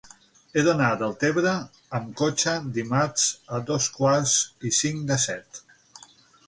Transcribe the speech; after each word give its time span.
He 0.53 0.61
d'anar 0.67 0.87
a 0.93 0.95
Deltebre 1.01 1.51
amb 1.99 2.09
cotxe 2.23 2.57
dimarts 2.79 3.29
a 3.57 3.61
dos 3.69 3.93
quarts 4.01 4.35
i 4.71 4.77
cinc 4.81 5.09
de 5.13 5.21
set. 5.31 5.67